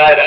Welcome 0.00 0.22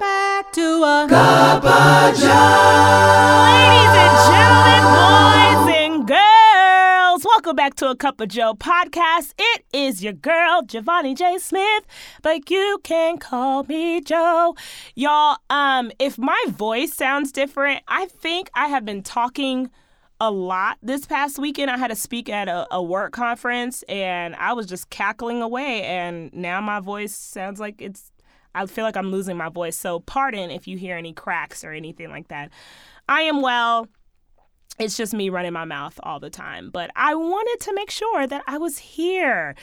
back 0.00 0.50
to 0.54 0.82
a 0.82 1.06
Cuppa 1.08 2.10
Ladies 2.10 3.94
and 3.94 4.16
gentlemen, 4.26 4.82
boys 4.98 5.70
and 5.76 6.08
girls, 6.08 7.24
welcome 7.24 7.54
back 7.54 7.74
to 7.76 7.90
a 7.90 7.94
Cup 7.94 8.20
of 8.20 8.26
Joe 8.30 8.54
podcast. 8.54 9.34
It 9.38 9.64
is 9.72 10.02
your 10.02 10.12
girl, 10.12 10.62
Giovanni 10.62 11.14
J. 11.14 11.38
Smith, 11.38 11.84
but 12.22 12.50
you 12.50 12.80
can 12.82 13.18
call 13.18 13.62
me 13.62 14.00
Joe. 14.00 14.56
Y'all, 14.96 15.36
um, 15.50 15.92
if 16.00 16.18
my 16.18 16.44
voice 16.48 16.94
sounds 16.94 17.30
different, 17.30 17.84
I 17.86 18.06
think 18.06 18.50
I 18.56 18.66
have 18.66 18.84
been 18.84 19.04
talking 19.04 19.70
a 20.20 20.30
lot 20.30 20.78
this 20.82 21.06
past 21.06 21.38
weekend. 21.38 21.70
I 21.70 21.78
had 21.78 21.88
to 21.88 21.94
speak 21.94 22.28
at 22.28 22.48
a, 22.48 22.66
a, 22.72 22.82
work 22.82 23.12
conference 23.12 23.82
and 23.84 24.34
I 24.36 24.52
was 24.52 24.66
just 24.66 24.90
cackling 24.90 25.42
away. 25.42 25.82
And 25.82 26.32
now 26.32 26.60
my 26.60 26.80
voice 26.80 27.14
sounds 27.14 27.60
like 27.60 27.80
it's, 27.80 28.10
I 28.54 28.66
feel 28.66 28.84
like 28.84 28.96
I'm 28.96 29.10
losing 29.10 29.36
my 29.36 29.48
voice. 29.48 29.76
So, 29.76 30.00
pardon 30.00 30.50
if 30.50 30.66
you 30.66 30.76
hear 30.76 30.96
any 30.96 31.12
cracks 31.12 31.62
or 31.62 31.72
anything 31.72 32.10
like 32.10 32.28
that. 32.28 32.50
I 33.08 33.22
am 33.22 33.40
well. 33.42 33.86
It's 34.78 34.96
just 34.96 35.12
me 35.12 35.28
running 35.28 35.52
my 35.52 35.64
mouth 35.64 35.98
all 36.02 36.20
the 36.20 36.30
time. 36.30 36.70
But 36.70 36.90
I 36.94 37.14
wanted 37.14 37.64
to 37.64 37.74
make 37.74 37.90
sure 37.90 38.26
that 38.26 38.42
I 38.46 38.58
was 38.58 38.78
here. 38.78 39.54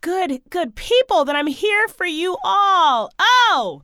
Good, 0.00 0.42
good 0.50 0.74
people, 0.74 1.24
that 1.24 1.36
I'm 1.36 1.46
here 1.46 1.88
for 1.88 2.06
you 2.06 2.36
all. 2.44 3.10
Oh, 3.18 3.82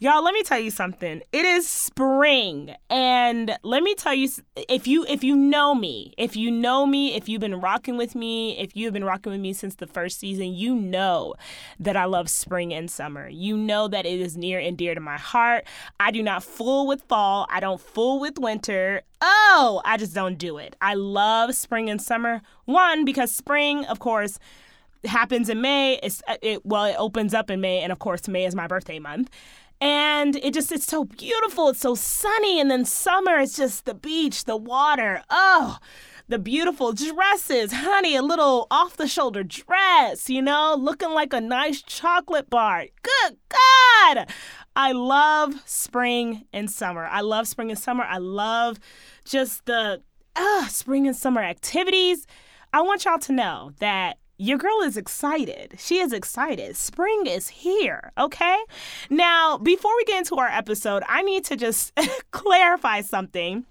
Y'all, 0.00 0.22
let 0.22 0.32
me 0.32 0.44
tell 0.44 0.60
you 0.60 0.70
something. 0.70 1.22
It 1.32 1.44
is 1.44 1.68
spring, 1.68 2.72
and 2.88 3.58
let 3.64 3.82
me 3.82 3.96
tell 3.96 4.14
you 4.14 4.28
if 4.68 4.86
you 4.86 5.04
if 5.08 5.24
you 5.24 5.34
know 5.34 5.74
me, 5.74 6.14
if 6.16 6.36
you 6.36 6.52
know 6.52 6.86
me, 6.86 7.16
if 7.16 7.28
you've 7.28 7.40
been 7.40 7.60
rocking 7.60 7.96
with 7.96 8.14
me, 8.14 8.56
if 8.60 8.76
you've 8.76 8.92
been 8.92 9.02
rocking 9.02 9.32
with 9.32 9.40
me 9.40 9.52
since 9.52 9.74
the 9.74 9.88
first 9.88 10.20
season, 10.20 10.54
you 10.54 10.76
know 10.76 11.34
that 11.80 11.96
I 11.96 12.04
love 12.04 12.30
spring 12.30 12.72
and 12.72 12.88
summer. 12.88 13.28
You 13.28 13.56
know 13.56 13.88
that 13.88 14.06
it 14.06 14.20
is 14.20 14.36
near 14.36 14.60
and 14.60 14.78
dear 14.78 14.94
to 14.94 15.00
my 15.00 15.16
heart. 15.16 15.64
I 15.98 16.12
do 16.12 16.22
not 16.22 16.44
fool 16.44 16.86
with 16.86 17.02
fall. 17.02 17.48
I 17.50 17.58
don't 17.58 17.80
fool 17.80 18.20
with 18.20 18.38
winter. 18.38 19.02
Oh, 19.20 19.82
I 19.84 19.96
just 19.96 20.14
don't 20.14 20.38
do 20.38 20.58
it. 20.58 20.76
I 20.80 20.94
love 20.94 21.56
spring 21.56 21.90
and 21.90 22.00
summer. 22.00 22.40
One 22.66 23.04
because 23.04 23.34
spring, 23.34 23.84
of 23.86 23.98
course, 23.98 24.38
happens 25.04 25.48
in 25.48 25.60
May. 25.60 25.98
It's 26.04 26.22
uh, 26.28 26.36
it 26.40 26.64
well, 26.64 26.84
it 26.84 26.94
opens 27.00 27.34
up 27.34 27.50
in 27.50 27.60
May, 27.60 27.80
and 27.80 27.90
of 27.90 27.98
course, 27.98 28.28
May 28.28 28.44
is 28.44 28.54
my 28.54 28.68
birthday 28.68 29.00
month 29.00 29.28
and 29.80 30.36
it 30.36 30.54
just 30.54 30.72
it's 30.72 30.86
so 30.86 31.04
beautiful. 31.04 31.68
It's 31.68 31.80
so 31.80 31.94
sunny. 31.94 32.60
And 32.60 32.70
then 32.70 32.84
summer 32.84 33.38
it's 33.38 33.56
just 33.56 33.84
the 33.84 33.94
beach 33.94 34.44
the 34.44 34.56
water. 34.56 35.22
Oh 35.30 35.78
the 36.28 36.38
beautiful 36.38 36.92
dresses 36.92 37.72
honey 37.72 38.14
a 38.14 38.20
little 38.20 38.66
off 38.70 38.98
the 38.98 39.08
shoulder 39.08 39.42
dress 39.42 40.28
you 40.28 40.42
know 40.42 40.76
looking 40.78 41.08
like 41.10 41.32
a 41.32 41.40
nice 41.40 41.80
chocolate 41.82 42.50
bar. 42.50 42.84
Good 43.02 43.38
god! 43.48 44.28
I 44.76 44.92
love 44.92 45.54
spring 45.64 46.44
and 46.52 46.70
summer. 46.70 47.06
I 47.06 47.22
love 47.22 47.48
spring 47.48 47.70
and 47.70 47.78
summer. 47.78 48.04
I 48.04 48.18
love 48.18 48.78
just 49.24 49.64
the 49.64 50.02
uh, 50.36 50.66
spring 50.68 51.08
and 51.08 51.16
summer 51.16 51.42
activities. 51.42 52.26
I 52.72 52.82
want 52.82 53.04
y'all 53.04 53.18
to 53.18 53.32
know 53.32 53.72
that 53.80 54.18
your 54.38 54.56
girl 54.56 54.80
is 54.82 54.96
excited. 54.96 55.74
She 55.78 55.98
is 55.98 56.12
excited. 56.12 56.76
Spring 56.76 57.26
is 57.26 57.48
here, 57.48 58.12
okay? 58.16 58.56
Now, 59.10 59.58
before 59.58 59.90
we 59.96 60.04
get 60.04 60.18
into 60.18 60.36
our 60.36 60.46
episode, 60.46 61.02
I 61.08 61.22
need 61.22 61.44
to 61.46 61.56
just 61.56 61.92
clarify 62.30 63.00
something 63.00 63.66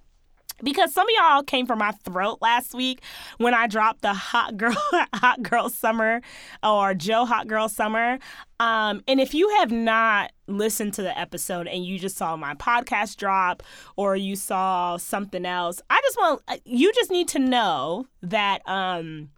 because 0.62 0.92
some 0.92 1.06
of 1.06 1.14
y'all 1.16 1.42
came 1.42 1.66
from 1.66 1.78
my 1.78 1.92
throat 1.92 2.38
last 2.42 2.74
week 2.74 3.00
when 3.38 3.54
I 3.54 3.66
dropped 3.66 4.02
the 4.02 4.12
hot 4.12 4.56
girl 4.56 4.76
hot 5.14 5.42
girl 5.42 5.70
summer 5.70 6.20
or 6.62 6.94
Joe 6.94 7.24
hot 7.24 7.46
girl 7.46 7.68
summer. 7.68 8.18
Um, 8.60 9.02
and 9.06 9.20
if 9.20 9.34
you 9.34 9.48
have 9.60 9.70
not 9.70 10.32
listened 10.48 10.94
to 10.94 11.02
the 11.02 11.16
episode 11.18 11.68
and 11.68 11.84
you 11.84 11.98
just 11.98 12.16
saw 12.16 12.36
my 12.36 12.54
podcast 12.54 13.16
drop 13.16 13.62
or 13.96 14.16
you 14.16 14.36
saw 14.36 14.96
something 14.96 15.46
else, 15.46 15.80
I 15.88 16.00
just 16.02 16.18
want 16.18 16.42
you 16.64 16.92
just 16.92 17.10
need 17.10 17.28
to 17.28 17.38
know 17.38 18.06
that 18.22 18.68
um 18.68 19.30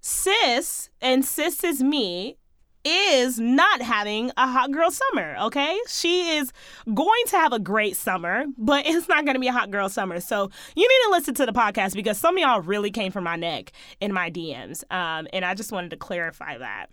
sis, 0.00 0.90
and 1.00 1.24
sis 1.24 1.62
is 1.64 1.82
me, 1.82 2.36
is 2.84 3.38
not 3.38 3.82
having 3.82 4.30
a 4.36 4.46
hot 4.46 4.72
girl 4.72 4.90
summer, 4.90 5.36
okay? 5.42 5.78
She 5.88 6.36
is 6.36 6.52
going 6.92 7.24
to 7.26 7.36
have 7.36 7.52
a 7.52 7.58
great 7.58 7.96
summer, 7.96 8.44
but 8.56 8.86
it's 8.86 9.08
not 9.08 9.24
going 9.24 9.34
to 9.34 9.40
be 9.40 9.48
a 9.48 9.52
hot 9.52 9.70
girl 9.70 9.88
summer. 9.88 10.20
So 10.20 10.50
you 10.74 10.88
need 10.88 11.04
to 11.06 11.10
listen 11.10 11.34
to 11.34 11.46
the 11.46 11.52
podcast 11.52 11.94
because 11.94 12.18
some 12.18 12.36
of 12.36 12.40
y'all 12.40 12.62
really 12.62 12.90
came 12.90 13.12
for 13.12 13.20
my 13.20 13.36
neck 13.36 13.72
in 14.00 14.12
my 14.12 14.30
DMs. 14.30 14.82
Um, 14.90 15.28
and 15.32 15.44
I 15.44 15.54
just 15.54 15.72
wanted 15.72 15.90
to 15.90 15.96
clarify 15.96 16.58
that. 16.58 16.86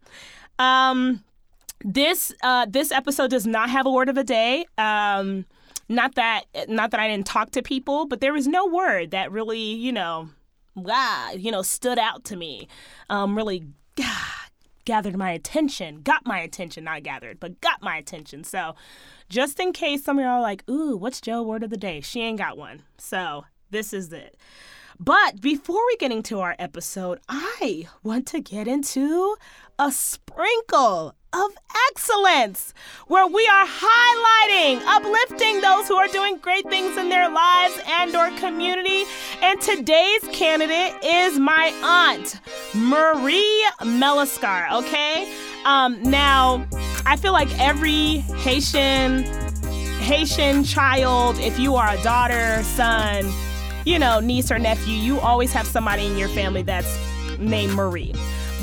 Um, 0.59 1.23
this 1.81 2.33
uh, 2.41 2.65
this 2.67 2.91
episode 2.91 3.29
does 3.29 3.45
not 3.45 3.69
have 3.69 3.85
a 3.85 3.91
word 3.91 4.09
of 4.09 4.15
the 4.15 4.23
day. 4.23 4.65
Um, 4.79 5.45
not 5.89 6.15
that 6.15 6.45
not 6.67 6.91
that 6.91 6.99
I 6.99 7.07
didn't 7.07 7.27
talk 7.27 7.51
to 7.51 7.61
people, 7.61 8.07
but 8.07 8.19
there 8.19 8.33
was 8.33 8.47
no 8.47 8.65
word 8.65 9.11
that 9.11 9.31
really, 9.31 9.59
you 9.59 9.93
know, 9.93 10.29
wow, 10.77 11.31
you 11.35 11.51
know, 11.51 11.61
stood 11.61 11.99
out 11.99 12.23
to 12.25 12.35
me. 12.35 12.67
Um, 13.09 13.35
really 13.35 13.65
gathered 14.85 15.17
my 15.17 15.31
attention, 15.31 16.01
got 16.01 16.25
my 16.25 16.39
attention, 16.39 16.85
not 16.85 17.03
gathered, 17.03 17.39
but 17.39 17.59
got 17.59 17.81
my 17.81 17.97
attention. 17.97 18.43
So, 18.43 18.75
just 19.29 19.59
in 19.59 19.73
case 19.73 20.03
some 20.03 20.17
of 20.19 20.23
y'all 20.23 20.35
are 20.35 20.41
like, 20.41 20.63
ooh, 20.69 20.95
what's 20.95 21.19
Joe 21.19 21.43
word 21.43 21.63
of 21.63 21.69
the 21.69 21.77
day? 21.77 21.99
She 22.01 22.21
ain't 22.21 22.37
got 22.37 22.57
one. 22.57 22.83
So, 22.97 23.45
this 23.69 23.91
is 23.91 24.13
it. 24.13 24.37
But 24.99 25.41
before 25.41 25.85
we 25.85 25.97
get 25.97 26.11
into 26.11 26.39
our 26.39 26.55
episode, 26.57 27.19
I 27.27 27.87
want 28.01 28.25
to 28.27 28.39
get 28.39 28.67
into 28.67 29.35
a 29.77 29.91
sprinkle 29.91 31.13
of 31.33 31.51
excellence, 31.89 32.73
where 33.07 33.27
we 33.27 33.47
are 33.47 33.65
highlighting, 33.65 34.81
uplifting 34.85 35.61
those 35.61 35.87
who 35.87 35.95
are 35.95 36.07
doing 36.07 36.37
great 36.37 36.67
things 36.69 36.97
in 36.97 37.09
their 37.09 37.29
lives 37.29 37.79
and 37.85 38.15
or 38.15 38.29
community. 38.39 39.03
And 39.41 39.59
today's 39.61 40.23
candidate 40.31 40.93
is 41.03 41.37
my 41.37 41.71
aunt, 41.83 42.39
Marie 42.73 43.67
Melascar, 43.81 44.71
okay? 44.71 45.33
Um, 45.65 46.01
now, 46.01 46.65
I 47.05 47.17
feel 47.17 47.33
like 47.33 47.49
every 47.59 48.17
Haitian 48.39 49.23
Haitian 49.99 50.63
child, 50.63 51.37
if 51.39 51.59
you 51.59 51.75
are 51.75 51.89
a 51.89 52.01
daughter, 52.01 52.63
son, 52.63 53.29
you 53.85 53.99
know, 53.99 54.21
niece 54.21 54.51
or 54.51 54.59
nephew, 54.59 54.93
you 54.93 55.19
always 55.19 55.51
have 55.51 55.67
somebody 55.67 56.05
in 56.05 56.17
your 56.17 56.29
family 56.29 56.61
that's 56.61 56.97
named 57.39 57.73
Marie. 57.73 58.13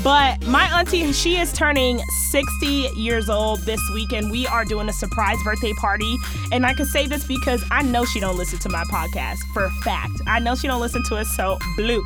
But 0.05 0.45
my 0.45 0.65
auntie, 0.65 1.11
she 1.13 1.37
is 1.37 1.51
turning 1.51 1.97
60 2.29 2.67
years 2.95 3.27
old 3.27 3.61
this 3.61 3.81
weekend. 3.91 4.29
We 4.29 4.45
are 4.45 4.63
doing 4.63 4.87
a 4.87 4.93
surprise 4.93 5.41
birthday 5.43 5.73
party. 5.73 6.15
And 6.51 6.63
I 6.63 6.75
can 6.75 6.85
say 6.85 7.07
this 7.07 7.25
because 7.25 7.65
I 7.71 7.81
know 7.81 8.05
she 8.05 8.19
don't 8.19 8.37
listen 8.37 8.59
to 8.59 8.69
my 8.69 8.83
podcast 8.83 9.39
for 9.51 9.63
a 9.63 9.71
fact. 9.81 10.21
I 10.27 10.37
know 10.37 10.53
she 10.53 10.67
don't 10.67 10.79
listen 10.79 11.01
to 11.05 11.15
it, 11.15 11.25
so 11.25 11.57
bloop. 11.75 12.03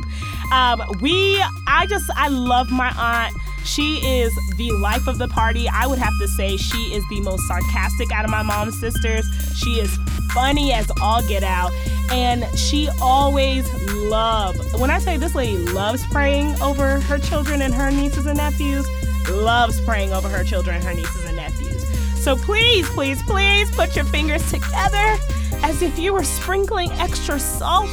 Um, 0.53 0.81
we, 1.01 1.43
I 1.67 1.87
just, 1.87 2.09
I 2.15 2.29
love 2.29 2.71
my 2.71 2.89
aunt. 2.97 3.35
She 3.65 3.97
is 3.97 4.33
the 4.55 4.71
life 4.71 5.05
of 5.07 5.17
the 5.17 5.27
party. 5.27 5.67
I 5.67 5.85
would 5.85 5.99
have 5.99 6.13
to 6.21 6.27
say 6.29 6.55
she 6.55 6.93
is 6.93 7.03
the 7.09 7.19
most 7.19 7.45
sarcastic 7.49 8.13
out 8.13 8.23
of 8.23 8.31
my 8.31 8.43
mom's 8.43 8.79
sisters. 8.79 9.25
She 9.57 9.71
is 9.71 9.93
funny 10.33 10.71
as 10.71 10.89
all 11.01 11.21
get 11.27 11.43
out. 11.43 11.73
And 12.12 12.46
she 12.58 12.90
always 13.02 13.72
loved, 13.94 14.80
when 14.80 14.90
I 14.90 15.00
say 15.00 15.18
this 15.18 15.36
lady 15.36 15.58
loves 15.58 16.06
praying 16.08 16.59
over 16.62 17.00
her 17.02 17.20
children 17.20 17.62
and 17.62 17.74
her 17.74 17.92
nieces 17.92 18.25
and 18.25 18.38
nephews, 18.38 18.88
loves 19.30 19.80
praying 19.81 20.12
over 20.12 20.28
her 20.28 20.44
children 20.44 20.81
her 20.81 20.94
nieces 20.94 21.25
and 21.25 21.36
nephews. 21.36 21.86
So 22.24 22.36
please, 22.36 22.90
please, 22.90 23.22
please 23.24 23.70
put 23.72 23.96
your 23.96 24.06
fingers 24.06 24.50
together 24.52 25.18
as 25.64 25.81
if 25.81 25.97
you 26.00 26.14
were 26.14 26.24
sprinkling 26.24 26.92
extra 26.94 27.40
salt 27.40 27.90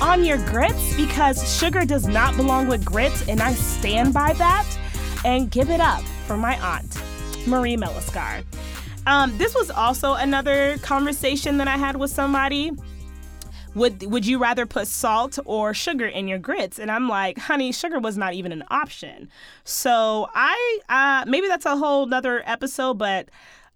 on 0.00 0.24
your 0.24 0.38
grits 0.46 0.96
because 0.96 1.56
sugar 1.58 1.84
does 1.84 2.06
not 2.06 2.36
belong 2.36 2.68
with 2.68 2.84
grits, 2.84 3.28
and 3.28 3.40
I 3.40 3.52
stand 3.52 4.14
by 4.14 4.32
that. 4.34 4.66
And 5.24 5.50
give 5.50 5.68
it 5.68 5.80
up 5.80 6.02
for 6.26 6.36
my 6.36 6.56
aunt, 6.60 6.96
Marie 7.46 7.76
Melascar. 7.76 8.44
Um, 9.06 9.36
this 9.36 9.54
was 9.54 9.70
also 9.70 10.14
another 10.14 10.78
conversation 10.78 11.56
that 11.58 11.66
I 11.66 11.76
had 11.76 11.96
with 11.96 12.10
somebody. 12.10 12.72
Would 13.74 14.10
would 14.10 14.26
you 14.26 14.38
rather 14.38 14.66
put 14.66 14.88
salt 14.88 15.38
or 15.44 15.72
sugar 15.72 16.06
in 16.06 16.26
your 16.26 16.38
grits? 16.38 16.78
And 16.78 16.90
I'm 16.90 17.08
like, 17.08 17.38
honey, 17.38 17.70
sugar 17.72 18.00
was 18.00 18.16
not 18.16 18.34
even 18.34 18.50
an 18.50 18.64
option. 18.70 19.30
So 19.64 20.28
I 20.34 20.78
uh, 20.88 21.24
maybe 21.28 21.48
that's 21.48 21.66
a 21.66 21.76
whole 21.76 22.06
nother 22.06 22.42
episode, 22.44 22.94
but 22.94 23.28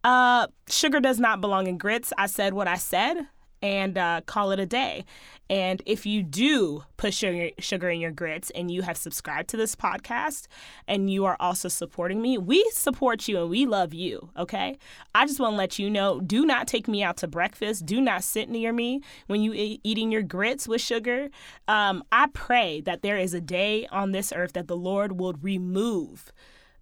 uh, 0.03 0.49
sugar 0.69 1.01
does 1.01 1.21
not 1.21 1.41
belong 1.41 1.67
in 1.67 1.79
grits. 1.79 2.13
I 2.19 2.27
said 2.27 2.55
what 2.55 2.67
I 2.67 2.77
said, 2.77 3.29
and 3.63 3.97
uh, 3.97 4.21
call 4.27 4.51
it 4.51 4.59
a 4.59 4.67
day. 4.67 5.05
And 5.49 5.83
if 5.85 6.07
you 6.07 6.23
do 6.23 6.85
put 6.97 7.13
sugar, 7.13 7.51
sugar 7.59 7.91
in 7.91 8.01
your 8.01 8.11
grits 8.11 8.51
and 8.55 8.71
you 8.71 8.83
have 8.83 8.97
subscribed 8.97 9.51
to 9.51 9.57
this 9.57 9.77
podcast 9.77 10.47
and 10.89 11.11
you 11.11 11.25
are 11.27 11.37
also 11.39 11.69
supporting 11.69 12.23
me, 12.23 12.39
we 12.39 12.67
support 12.73 13.29
you 13.29 13.41
and 13.41 13.51
we 13.51 13.67
love 13.67 13.93
you, 13.93 14.31
okay? 14.37 14.79
I 15.15 15.27
just 15.27 15.39
want 15.41 15.53
to 15.53 15.57
let 15.57 15.79
you 15.79 15.91
know 15.91 16.21
do 16.21 16.47
not 16.47 16.67
take 16.67 16.89
me 16.89 17.03
out 17.03 17.19
to 17.19 17.29
breakfast. 17.29 17.85
Do 17.85 18.01
not 18.01 18.25
sit 18.25 18.49
near 18.49 18.73
me 18.73 19.03
when 19.27 19.43
you 19.43 19.53
eating 19.85 20.11
your 20.11 20.23
grits 20.23 20.67
with 20.67 20.81
sugar. 20.81 21.29
Um, 21.69 22.03
I 22.11 22.29
pray 22.33 22.81
that 22.83 23.03
there 23.03 23.19
is 23.19 23.35
a 23.35 23.41
day 23.41 23.87
on 23.93 24.13
this 24.13 24.33
earth 24.35 24.55
that 24.55 24.69
the 24.69 24.77
Lord 24.77 25.21
will 25.21 25.35
remove 25.43 26.33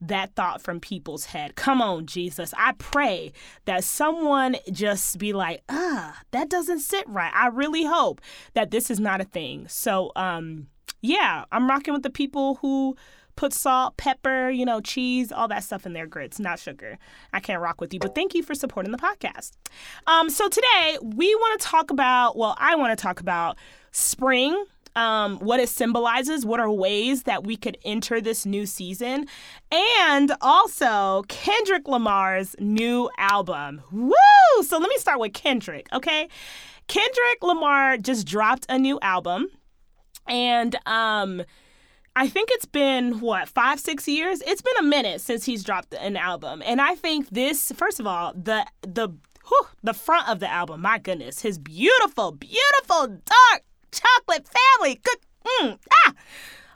that 0.01 0.35
thought 0.35 0.63
from 0.63 0.81
people's 0.81 1.27
head. 1.27 1.55
Come 1.57 1.83
on, 1.83 2.07
Jesus. 2.07 2.55
I 2.57 2.73
pray 2.73 3.33
that 3.67 3.85
someone 3.85 4.57
just 4.73 5.19
be 5.19 5.33
like, 5.33 5.63
ah, 5.69 6.19
that 6.31 6.49
doesn't 6.49 6.81
sit 6.81 7.09
right. 7.09 7.33
I 7.35 7.49
really 7.49 7.85
hope 7.85 8.21
that 8.55 8.71
this 8.71 8.91
is 8.91 8.99
not 8.99 9.21
a 9.21 9.25
thing. 9.25 9.67
So, 9.69 10.13
um, 10.17 10.69
yeah, 11.03 11.45
I'm 11.53 11.69
rocking 11.69 11.95
with 11.95 12.03
the 12.03 12.11
people 12.11 12.57
who 12.57 12.97
put 13.37 13.53
salt, 13.55 13.97
pepper, 13.97 14.51
you 14.51 14.67
know, 14.67 14.81
cheese, 14.81 15.33
all 15.33 15.49
that 15.49 15.65
stuff 15.65 15.87
in 15.87 15.95
their 15.95 16.07
grits, 16.07 16.39
not 16.39 16.59
sugar. 16.59 16.99
I 17.33 17.41
can't 17.41 17.63
rock 17.63 17.81
with 17.81 17.95
you, 17.95 18.01
but 18.01 18.15
thank 18.15 18.35
you 18.35 18.43
for 18.43 18.55
supporting 18.55 18.93
the 18.93 18.99
podcast. 18.99 19.53
Um, 20.07 20.29
so 20.29 20.49
today 20.49 20.99
we 21.03 21.35
want 21.35 21.61
to 21.61 21.67
talk 21.67 21.91
about, 21.91 22.37
well, 22.37 22.55
I 22.59 22.75
want 22.75 22.97
to 22.97 23.03
talk 23.03 23.21
about 23.21 23.57
spring 23.93 24.65
um, 24.97 25.39
what 25.39 25.61
it 25.61 25.69
symbolizes, 25.69 26.45
what 26.45 26.61
are 26.61 26.71
ways 26.71 27.25
that 27.25 27.45
we 27.45 27.57
could 27.57 27.79
enter 27.85 28.21
this 28.21 28.45
new 28.45 28.67
season, 28.67 29.27
and 29.73 30.33
also 30.41 31.25
Kendrick 31.29 31.89
Lamar's 31.89 32.57
new 32.59 33.11
album. 33.19 33.83
Woo! 33.93 34.63
So 34.63 34.79
let 34.79 34.89
me 34.89 34.99
start 34.99 35.21
with 35.21 35.33
Kendrick, 35.33 35.87
okay? 35.93 36.29
Kendrick 36.89 37.43
Lamar 37.43 37.99
just 37.99 38.27
dropped 38.27 38.67
a 38.69 38.77
new 38.77 38.99
album, 39.01 39.47
and 40.27 40.75
um, 40.87 41.43
I 42.17 42.29
think 42.29 42.49
it's 42.53 42.67
been 42.67 43.21
what 43.21 43.49
five, 43.49 43.79
six 43.79 44.09
years. 44.09 44.43
It's 44.43 44.61
been 44.61 44.77
a 44.81 44.83
minute 44.83 45.21
since 45.21 45.45
he's 45.45 45.63
dropped 45.63 45.95
an 45.95 46.17
album, 46.17 46.63
and 46.67 46.81
I 46.81 46.97
think 46.97 47.29
this, 47.31 47.71
first 47.77 48.01
of 48.01 48.09
all, 48.09 48.33
the 48.35 48.67
the 48.83 49.09
whew, 49.47 49.67
the 49.85 49.95
front 49.95 50.29
of 50.29 50.41
the 50.41 50.51
album, 50.51 50.81
my 50.81 50.99
goodness, 50.99 51.43
his 51.43 51.59
beautiful, 51.59 52.33
beautiful 52.33 53.07
dark 53.07 53.63
chocolate 53.93 54.47
family. 54.47 55.01
Good. 55.03 55.19
Mm, 55.63 55.79
ah, 56.07 56.15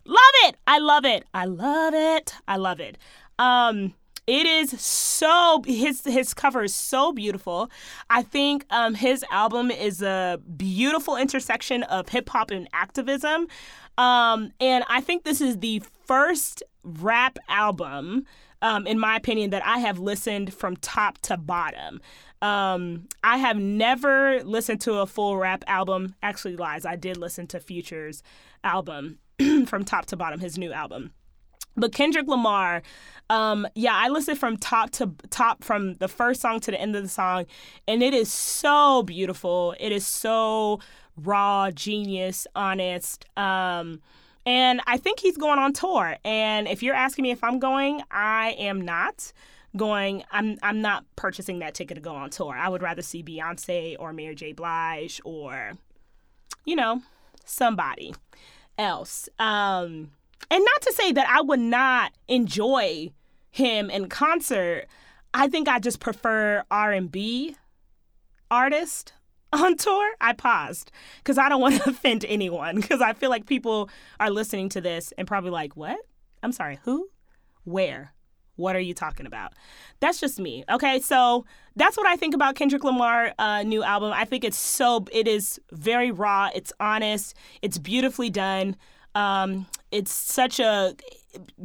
love 0.04 0.18
it. 0.44 0.56
I 0.66 0.78
love 0.78 1.04
it. 1.04 1.24
I 1.34 1.44
love 1.44 1.94
it. 1.94 2.34
I 2.48 2.56
love 2.56 2.80
it. 2.80 2.98
Um, 3.38 3.94
it 4.26 4.46
is 4.46 4.80
so 4.80 5.62
his 5.66 6.02
his 6.04 6.32
cover 6.32 6.64
is 6.64 6.74
so 6.74 7.12
beautiful. 7.12 7.70
I 8.08 8.22
think 8.22 8.64
um, 8.70 8.94
his 8.94 9.24
album 9.30 9.70
is 9.70 10.00
a 10.00 10.40
beautiful 10.56 11.16
intersection 11.16 11.82
of 11.84 12.08
hip 12.08 12.30
hop 12.30 12.50
and 12.50 12.68
activism, 12.72 13.48
um, 13.98 14.50
and 14.60 14.84
I 14.88 15.02
think 15.02 15.24
this 15.24 15.40
is 15.40 15.58
the 15.58 15.82
first 16.06 16.62
rap 16.82 17.38
album, 17.48 18.24
um, 18.64 18.86
in 18.86 18.98
my 18.98 19.14
opinion, 19.14 19.50
that 19.50 19.64
I 19.64 19.78
have 19.78 19.98
listened 19.98 20.54
from 20.54 20.76
top 20.78 21.18
to 21.18 21.36
bottom. 21.36 22.00
Um, 22.40 23.08
I 23.22 23.36
have 23.36 23.58
never 23.58 24.42
listened 24.42 24.80
to 24.82 24.94
a 24.94 25.06
full 25.06 25.36
rap 25.36 25.64
album. 25.66 26.14
Actually, 26.22 26.56
lies. 26.56 26.86
I 26.86 26.96
did 26.96 27.18
listen 27.18 27.46
to 27.48 27.60
Future's 27.60 28.22
album 28.64 29.18
from 29.66 29.84
top 29.84 30.06
to 30.06 30.16
bottom, 30.16 30.40
his 30.40 30.56
new 30.56 30.72
album. 30.72 31.12
But 31.76 31.92
Kendrick 31.92 32.26
Lamar, 32.26 32.82
um, 33.28 33.66
yeah, 33.74 33.94
I 33.94 34.08
listened 34.08 34.38
from 34.38 34.56
top 34.56 34.90
to 34.92 35.10
top, 35.28 35.62
from 35.62 35.94
the 35.94 36.08
first 36.08 36.40
song 36.40 36.60
to 36.60 36.70
the 36.70 36.80
end 36.80 36.96
of 36.96 37.02
the 37.02 37.08
song, 37.08 37.44
and 37.86 38.02
it 38.02 38.14
is 38.14 38.32
so 38.32 39.02
beautiful. 39.02 39.74
It 39.78 39.92
is 39.92 40.06
so 40.06 40.80
raw, 41.18 41.70
genius, 41.70 42.46
honest. 42.56 43.26
Um, 43.36 44.00
and 44.46 44.80
I 44.86 44.96
think 44.96 45.20
he's 45.20 45.36
going 45.36 45.58
on 45.58 45.72
tour. 45.72 46.16
And 46.24 46.68
if 46.68 46.82
you're 46.82 46.94
asking 46.94 47.22
me 47.22 47.30
if 47.30 47.42
I'm 47.42 47.58
going, 47.58 48.02
I 48.10 48.50
am 48.58 48.80
not 48.80 49.32
going 49.76 50.22
I'm 50.30 50.56
I'm 50.62 50.80
not 50.80 51.04
purchasing 51.16 51.58
that 51.58 51.74
ticket 51.74 51.96
to 51.96 52.00
go 52.00 52.14
on 52.14 52.30
tour. 52.30 52.54
I 52.54 52.68
would 52.68 52.82
rather 52.82 53.02
see 53.02 53.22
Beyonce 53.22 53.96
or 53.98 54.12
Mary 54.12 54.34
J. 54.34 54.52
Blige 54.52 55.20
or 55.24 55.72
you 56.64 56.76
know, 56.76 57.02
somebody 57.44 58.14
else. 58.78 59.28
Um 59.38 60.12
and 60.50 60.64
not 60.64 60.82
to 60.82 60.92
say 60.92 61.12
that 61.12 61.28
I 61.28 61.40
would 61.40 61.60
not 61.60 62.12
enjoy 62.28 63.10
him 63.50 63.90
in 63.90 64.08
concert. 64.08 64.86
I 65.32 65.48
think 65.48 65.68
I 65.68 65.80
just 65.80 66.00
prefer 66.00 66.62
R&B 66.70 67.56
artist 68.50 69.12
on 69.54 69.76
tour. 69.76 70.12
I 70.20 70.32
paused 70.32 70.90
cuz 71.24 71.38
I 71.38 71.48
don't 71.48 71.60
want 71.60 71.82
to 71.82 71.90
offend 71.94 72.24
anyone 72.26 72.82
cuz 72.82 73.00
I 73.00 73.12
feel 73.12 73.30
like 73.30 73.46
people 73.46 73.88
are 74.20 74.30
listening 74.30 74.68
to 74.70 74.80
this 74.80 75.12
and 75.18 75.26
probably 75.26 75.50
like, 75.50 75.76
"What? 75.76 75.98
I'm 76.42 76.52
sorry, 76.52 76.78
who? 76.84 77.08
Where?" 77.64 78.14
What 78.56 78.76
are 78.76 78.80
you 78.80 78.94
talking 78.94 79.26
about? 79.26 79.52
That's 80.00 80.20
just 80.20 80.38
me. 80.38 80.64
Okay, 80.70 81.00
so 81.00 81.44
that's 81.74 81.96
what 81.96 82.06
I 82.06 82.16
think 82.16 82.34
about 82.34 82.54
Kendrick 82.54 82.84
Lamar' 82.84 83.34
uh, 83.38 83.64
new 83.64 83.82
album. 83.82 84.12
I 84.12 84.24
think 84.24 84.44
it's 84.44 84.56
so 84.56 85.04
it 85.10 85.26
is 85.26 85.60
very 85.72 86.12
raw. 86.12 86.50
It's 86.54 86.72
honest. 86.78 87.34
It's 87.62 87.78
beautifully 87.78 88.30
done. 88.30 88.76
Um, 89.14 89.66
it's 89.90 90.12
such 90.12 90.60
a 90.60 90.94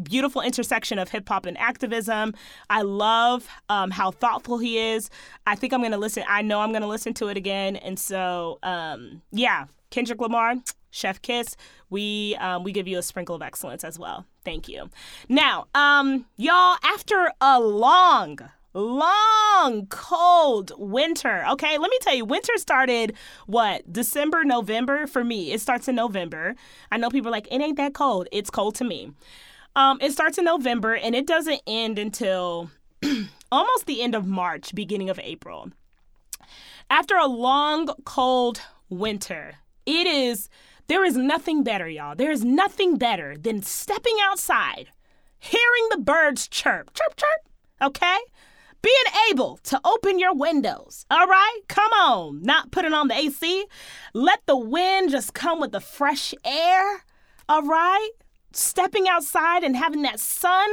beautiful 0.04 0.42
intersection 0.42 1.00
of 1.00 1.10
hip 1.10 1.27
hop 1.27 1.45
and 1.45 1.57
activism. 1.57 2.33
I 2.69 2.81
love 2.81 3.48
um, 3.69 3.92
how 3.92 4.12
thoughtful 4.12 4.57
he 4.57 4.77
is. 4.77 5.10
I 5.48 5.56
think 5.56 5.74
I'm 5.74 5.81
gonna 5.81 5.98
listen. 5.98 6.24
I 6.27 6.42
know 6.42 6.62
I'm 6.62 6.71
gonna 6.71 6.88
listen 6.88 7.13
to 7.16 7.27
it 7.27 7.38
again. 7.38 7.75
And 7.77 8.00
so, 8.00 8.60
um, 8.63 9.21
yeah, 9.31 9.66
Kendrick 9.89 10.21
Lamar, 10.21 10.56
Chef 10.92 11.21
Kiss. 11.21 11.56
We 11.89 12.36
um, 12.39 12.63
we 12.63 12.71
give 12.71 12.88
you 12.88 12.98
a 12.98 13.04
sprinkle 13.04 13.36
of 13.36 13.42
excellence 13.42 13.83
as 13.83 13.98
well. 13.98 14.25
Thank 14.45 14.68
you. 14.68 14.89
Now, 15.27 15.68
um, 15.75 16.25
y'all, 16.38 16.77
after 16.83 17.31
a 17.42 17.60
long, 17.60 18.39
long 18.74 19.88
cold 19.89 20.72
winter. 20.77 21.45
Okay, 21.51 21.77
let 21.77 21.89
me 21.89 21.98
tell 22.01 22.15
you, 22.15 22.25
winter 22.25 22.54
started 22.57 23.13
what 23.48 23.92
December, 23.92 24.44
November 24.44 25.07
for 25.07 25.24
me. 25.24 25.51
It 25.51 25.62
starts 25.62 25.88
in 25.88 25.95
November. 25.95 26.56
I 26.92 26.98
know 26.98 27.10
people 27.10 27.30
are 27.30 27.31
like, 27.31 27.48
it 27.51 27.62
ain't 27.62 27.77
that 27.77 27.94
cold. 27.94 28.27
It's 28.31 28.50
cold 28.50 28.75
to 28.75 28.83
me. 28.83 29.12
Um, 29.79 29.97
it 30.01 30.11
starts 30.11 30.37
in 30.37 30.43
November 30.43 30.93
and 30.93 31.15
it 31.15 31.25
doesn't 31.25 31.61
end 31.65 31.97
until 31.97 32.69
almost 33.51 33.85
the 33.85 34.01
end 34.01 34.13
of 34.13 34.27
March, 34.27 34.75
beginning 34.75 35.09
of 35.09 35.17
April. 35.19 35.69
After 36.89 37.15
a 37.15 37.27
long, 37.27 37.87
cold 38.03 38.59
winter, 38.89 39.53
it 39.85 40.05
is 40.05 40.49
there 40.87 41.05
is 41.05 41.15
nothing 41.15 41.63
better, 41.63 41.87
y'all. 41.87 42.13
There 42.13 42.29
is 42.29 42.43
nothing 42.43 42.97
better 42.97 43.37
than 43.37 43.63
stepping 43.63 44.17
outside, 44.21 44.89
hearing 45.39 45.87
the 45.91 45.99
birds 45.99 46.49
chirp, 46.49 46.93
chirp, 46.93 47.15
chirp, 47.15 47.49
okay? 47.81 48.17
Being 48.81 49.31
able 49.31 49.61
to 49.63 49.79
open 49.85 50.19
your 50.19 50.35
windows, 50.35 51.05
all 51.09 51.25
right? 51.25 51.61
Come 51.69 51.93
on, 51.93 52.41
not 52.41 52.71
putting 52.71 52.91
on 52.91 53.07
the 53.07 53.15
AC. 53.15 53.65
Let 54.13 54.41
the 54.45 54.57
wind 54.57 55.11
just 55.11 55.33
come 55.33 55.61
with 55.61 55.71
the 55.71 55.79
fresh 55.79 56.33
air, 56.43 57.05
all 57.47 57.63
right? 57.63 58.09
Stepping 58.51 59.07
outside 59.07 59.63
and 59.63 59.75
having 59.75 60.01
that 60.01 60.19
sun 60.19 60.69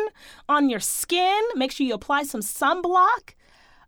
on 0.48 0.70
your 0.70 0.80
skin. 0.80 1.42
Make 1.54 1.72
sure 1.72 1.86
you 1.86 1.94
apply 1.94 2.22
some 2.22 2.40
sunblock. 2.40 3.34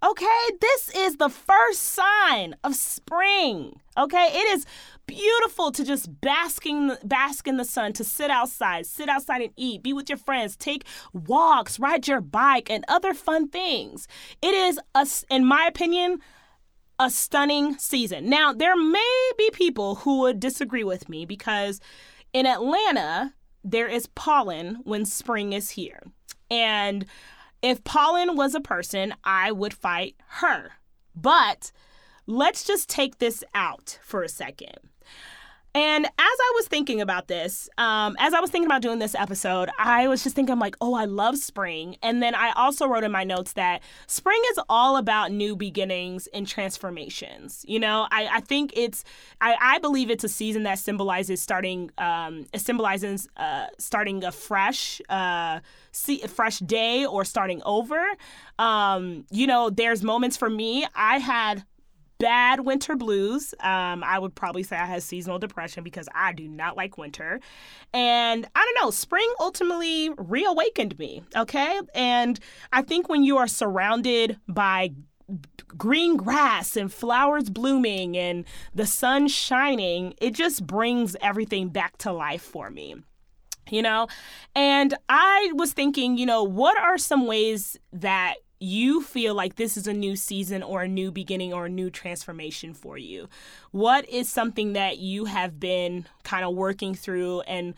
Okay, 0.05 0.49
this 0.61 0.95
is 0.95 1.17
the 1.17 1.29
first 1.29 1.81
sign 1.81 2.55
of 2.63 2.77
spring. 2.77 3.81
Okay, 3.97 4.29
it 4.33 4.47
is 4.57 4.65
beautiful 5.07 5.73
to 5.73 5.85
just 5.85 6.21
basking 6.21 6.93
bask 7.03 7.49
in 7.49 7.57
the 7.57 7.65
sun, 7.65 7.93
to 7.95 8.05
sit 8.05 8.31
outside, 8.31 8.87
sit 8.87 9.09
outside 9.09 9.43
and 9.43 9.53
eat, 9.57 9.83
be 9.83 9.93
with 9.93 10.09
your 10.09 10.19
friends, 10.19 10.55
take 10.55 10.85
walks, 11.13 11.81
ride 11.81 12.07
your 12.07 12.21
bike, 12.21 12.71
and 12.71 12.85
other 12.87 13.13
fun 13.13 13.49
things. 13.49 14.07
It 14.41 14.55
is 14.55 14.79
a, 14.95 15.05
in 15.35 15.45
my 15.45 15.67
opinion, 15.67 16.21
a 17.01 17.11
stunning 17.11 17.77
season. 17.79 18.29
Now, 18.29 18.53
there 18.53 18.77
may 18.77 19.31
be 19.37 19.51
people 19.51 19.97
who 19.97 20.21
would 20.21 20.39
disagree 20.39 20.85
with 20.85 21.09
me 21.09 21.27
because 21.27 21.81
in 22.33 22.47
Atlanta, 22.47 23.35
there 23.71 23.89
is 23.89 24.07
pollen 24.07 24.81
when 24.85 25.05
spring 25.05 25.53
is 25.53 25.71
here. 25.71 26.01
And 26.51 27.05
if 27.63 27.85
pollen 27.85 28.37
was 28.37 28.55
a 28.55 28.61
person, 28.61 29.15
I 29.25 29.53
would 29.53 29.75
fight 29.75 30.17
her. 30.29 30.73
But 31.15 31.73
let's 32.27 32.65
just 32.65 32.89
take 32.89 33.19
this 33.19 33.45
out 33.55 33.99
for 34.03 34.23
a 34.23 34.29
second. 34.29 34.79
And 35.75 36.07
as 36.07 36.13
I 36.19 36.53
was 36.57 36.67
thinking 36.67 37.01
about 37.01 37.29
this, 37.29 37.69
um, 37.79 38.17
as 38.19 38.35
I 38.35 38.41
was 38.41 38.51
thinking 38.51 38.67
about 38.67 38.83
doing 38.83 38.99
this 38.99 39.15
episode, 39.15 39.69
I 39.79 40.09
was 40.09 40.25
just 40.25 40.35
thinking, 40.35 40.53
I'm 40.53 40.59
like, 40.59 40.77
oh, 40.81 40.95
I 40.95 41.05
love 41.05 41.37
spring. 41.37 41.97
And 42.03 42.23
then 42.23 42.35
I 42.35 42.53
also 42.53 42.87
wrote 42.87 43.05
in 43.05 43.13
my 43.13 43.25
notes 43.25 43.53
that 43.53 43.83
spring 44.07 44.41
is 44.51 44.61
all 44.69 44.97
about 44.97 45.31
new 45.31 45.55
beginnings 45.55 46.27
and 46.29 46.47
transformations. 46.47 47.65
You 47.69 47.81
know, 47.81 48.09
I, 48.11 48.29
I 48.33 48.41
think 48.41 48.73
it's, 48.75 49.05
I, 49.41 49.57
I 49.61 49.79
believe 49.79 50.11
it's 50.11 50.25
a 50.25 50.29
season 50.29 50.63
that 50.63 50.79
symbolizes 50.79 51.41
starting, 51.43 51.91
um, 51.99 52.47
symbolizes 52.57 53.29
uh, 53.37 53.67
starting 53.79 54.25
a 54.25 54.33
fresh, 54.33 55.01
uh, 55.11 55.61
see, 55.93 56.23
a 56.23 56.29
fresh 56.29 56.59
day 56.61 57.05
or 57.05 57.25
starting 57.25 57.63
over. 57.65 58.05
Um, 58.59 59.27
you 59.31 59.47
know, 59.47 59.71
there's 59.71 60.03
moments 60.03 60.37
for 60.37 60.49
me, 60.49 60.87
I 60.95 61.19
had 61.19 61.65
bad 62.19 62.61
winter 62.61 62.97
blues. 62.97 63.55
Um, 63.61 64.03
I 64.05 64.19
would 64.19 64.35
probably 64.35 64.63
say 64.63 64.77
I 64.77 64.87
had 64.87 65.03
seasonal 65.03 65.39
depression 65.39 65.85
because 65.85 66.09
I 66.15 66.33
do 66.33 66.49
not 66.49 66.77
like 66.77 66.99
winter. 66.99 67.41
And 67.93 68.47
I 68.55 68.65
don't 68.65 68.85
know, 68.85 68.91
spring 68.91 69.33
ultimately 69.41 70.11
reawakened 70.19 70.99
me, 70.99 71.23
okay? 71.37 71.81
And 71.95 72.39
I 72.73 72.83
think 72.83 73.09
when 73.09 73.23
you 73.23 73.39
are 73.39 73.47
surrounded 73.47 74.39
by 74.49 74.93
green 75.77 76.17
grass 76.17 76.77
and 76.77 76.93
flowers 76.93 77.51
blooming 77.51 78.17
and 78.17 78.45
the 78.75 78.87
sun 78.87 79.29
shining, 79.29 80.15
it 80.21 80.33
just 80.33 80.67
brings 80.67 81.15
everything 81.21 81.69
back 81.69 81.99
to 81.99 82.13
life 82.13 82.43
for 82.43 82.71
me 82.71 82.97
you 83.71 83.83
know? 83.83 84.09
And 84.55 84.95
I 85.11 85.53
was 85.55 85.75
thinking, 85.75 86.17
you 86.17 86.25
know, 86.25 86.43
what 86.43 86.79
are 86.79 86.97
some 86.97 87.27
ways 87.27 87.77
that 87.93 88.37
you 88.61 89.03
feel 89.03 89.35
like 89.35 89.57
this 89.57 89.77
is 89.77 89.87
a 89.87 89.93
new 89.93 90.17
season 90.17 90.63
or 90.63 90.83
a 90.83 90.89
new 90.89 91.11
beginning 91.11 91.53
or 91.53 91.67
a 91.67 91.71
new 91.71 91.91
transformation 91.91 92.75
for 92.75 92.99
you? 92.99 93.29
What 93.71 94.09
is 94.09 94.29
something 94.29 94.73
that 94.73 94.99
you 94.99 95.27
have 95.27 95.61
been 95.61 96.07
kind 96.25 96.45
of 96.45 96.55
working 96.55 96.95
through 96.95 97.41
and 97.43 97.75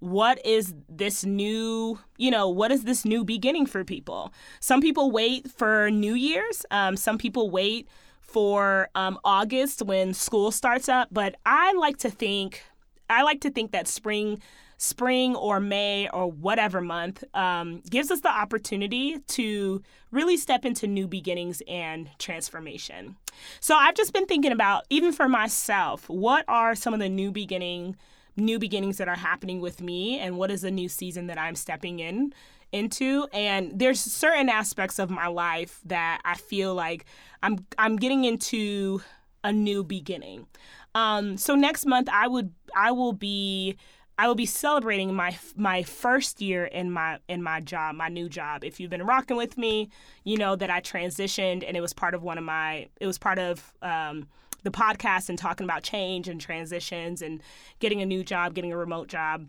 what 0.00 0.44
is 0.46 0.74
this 0.88 1.24
new, 1.24 1.98
you 2.16 2.30
know, 2.30 2.48
what 2.48 2.70
is 2.70 2.84
this 2.84 3.04
new 3.04 3.24
beginning 3.24 3.66
for 3.66 3.84
people? 3.84 4.32
Some 4.60 4.80
people 4.80 5.10
wait 5.10 5.50
for 5.50 5.90
New 5.90 6.14
Year's, 6.14 6.64
um, 6.70 6.96
some 6.96 7.18
people 7.18 7.50
wait 7.50 7.88
for 8.20 8.90
um, 8.94 9.18
August 9.24 9.82
when 9.82 10.14
school 10.14 10.50
starts 10.50 10.88
up, 10.88 11.08
but 11.10 11.34
I 11.44 11.72
like 11.72 11.96
to 11.98 12.10
think, 12.10 12.62
I 13.10 13.22
like 13.22 13.40
to 13.40 13.50
think 13.50 13.72
that 13.72 13.88
spring 13.88 14.40
spring 14.78 15.34
or 15.36 15.60
May 15.60 16.08
or 16.08 16.30
whatever 16.30 16.80
month 16.80 17.22
um, 17.34 17.82
gives 17.90 18.10
us 18.10 18.20
the 18.20 18.30
opportunity 18.30 19.18
to 19.26 19.82
really 20.10 20.36
step 20.36 20.64
into 20.64 20.86
new 20.86 21.06
beginnings 21.06 21.62
and 21.68 22.08
transformation. 22.18 23.16
So 23.60 23.74
I've 23.74 23.96
just 23.96 24.12
been 24.12 24.26
thinking 24.26 24.52
about, 24.52 24.84
even 24.88 25.12
for 25.12 25.28
myself, 25.28 26.08
what 26.08 26.44
are 26.48 26.74
some 26.74 26.94
of 26.94 27.00
the 27.00 27.08
new 27.08 27.30
beginning 27.30 27.96
new 28.36 28.58
beginnings 28.58 28.98
that 28.98 29.08
are 29.08 29.16
happening 29.16 29.60
with 29.60 29.80
me 29.82 30.18
and 30.18 30.38
what 30.38 30.48
is 30.50 30.62
the 30.62 30.70
new 30.70 30.88
season 30.88 31.26
that 31.26 31.38
I'm 31.38 31.56
stepping 31.56 31.98
in 31.98 32.32
into 32.70 33.26
and 33.32 33.78
there's 33.78 33.98
certain 33.98 34.48
aspects 34.48 34.98
of 34.98 35.10
my 35.10 35.26
life 35.26 35.80
that 35.86 36.20
I 36.24 36.36
feel 36.36 36.74
like 36.74 37.06
I'm 37.42 37.66
I'm 37.78 37.96
getting 37.96 38.24
into 38.24 39.00
a 39.42 39.52
new 39.52 39.82
beginning. 39.82 40.46
Um, 40.94 41.36
so 41.36 41.54
next 41.54 41.86
month 41.86 42.08
I 42.12 42.28
would 42.28 42.52
I 42.76 42.92
will 42.92 43.12
be 43.12 43.76
I 44.18 44.26
will 44.26 44.34
be 44.34 44.46
celebrating 44.46 45.14
my 45.14 45.38
my 45.54 45.84
first 45.84 46.40
year 46.40 46.64
in 46.64 46.90
my 46.90 47.20
in 47.28 47.40
my 47.40 47.60
job, 47.60 47.94
my 47.94 48.08
new 48.08 48.28
job. 48.28 48.64
If 48.64 48.80
you've 48.80 48.90
been 48.90 49.04
rocking 49.06 49.36
with 49.36 49.56
me, 49.56 49.90
you 50.24 50.36
know 50.36 50.56
that 50.56 50.70
I 50.70 50.80
transitioned, 50.80 51.64
and 51.66 51.76
it 51.76 51.80
was 51.80 51.92
part 51.92 52.14
of 52.14 52.24
one 52.24 52.36
of 52.36 52.42
my. 52.42 52.88
It 53.00 53.06
was 53.06 53.16
part 53.16 53.38
of 53.38 53.72
um, 53.80 54.26
the 54.64 54.70
podcast 54.70 55.28
and 55.28 55.38
talking 55.38 55.64
about 55.64 55.84
change 55.84 56.28
and 56.28 56.40
transitions 56.40 57.22
and 57.22 57.40
getting 57.78 58.02
a 58.02 58.06
new 58.06 58.24
job, 58.24 58.54
getting 58.54 58.72
a 58.72 58.76
remote 58.76 59.06
job. 59.06 59.46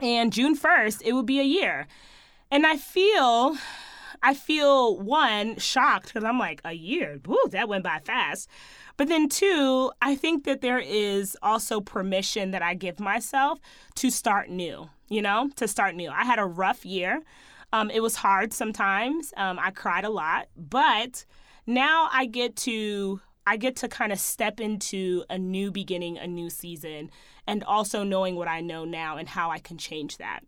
And 0.00 0.32
June 0.32 0.56
first, 0.56 1.02
it 1.04 1.12
will 1.12 1.22
be 1.22 1.38
a 1.38 1.44
year, 1.44 1.86
and 2.50 2.66
I 2.66 2.78
feel. 2.78 3.56
I 4.22 4.34
feel 4.34 4.98
one 4.98 5.58
shocked 5.58 6.06
because 6.08 6.24
I'm 6.24 6.38
like 6.38 6.60
a 6.64 6.72
year. 6.72 7.20
Woo, 7.26 7.38
that 7.50 7.68
went 7.68 7.84
by 7.84 7.98
fast. 8.04 8.48
But 8.96 9.08
then, 9.08 9.28
two, 9.28 9.92
I 10.02 10.14
think 10.14 10.44
that 10.44 10.60
there 10.60 10.78
is 10.78 11.36
also 11.42 11.80
permission 11.80 12.50
that 12.50 12.62
I 12.62 12.74
give 12.74 13.00
myself 13.00 13.58
to 13.94 14.10
start 14.10 14.50
new, 14.50 14.90
you 15.08 15.22
know, 15.22 15.50
to 15.56 15.66
start 15.66 15.94
new. 15.94 16.10
I 16.10 16.24
had 16.24 16.38
a 16.38 16.44
rough 16.44 16.84
year. 16.84 17.22
Um, 17.72 17.90
it 17.90 18.00
was 18.00 18.16
hard 18.16 18.52
sometimes. 18.52 19.32
Um, 19.36 19.58
I 19.58 19.70
cried 19.70 20.04
a 20.04 20.10
lot, 20.10 20.48
but 20.56 21.24
now 21.66 22.08
I 22.12 22.26
get 22.26 22.56
to 22.56 23.20
I 23.46 23.56
get 23.56 23.74
to 23.76 23.88
kind 23.88 24.12
of 24.12 24.20
step 24.20 24.60
into 24.60 25.24
a 25.30 25.38
new 25.38 25.70
beginning, 25.72 26.18
a 26.18 26.26
new 26.26 26.50
season, 26.50 27.10
and 27.46 27.64
also 27.64 28.04
knowing 28.04 28.36
what 28.36 28.48
I 28.48 28.60
know 28.60 28.84
now 28.84 29.16
and 29.16 29.28
how 29.28 29.50
I 29.50 29.58
can 29.58 29.78
change 29.78 30.18
that. 30.18 30.40